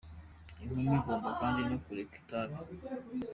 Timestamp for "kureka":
1.85-2.13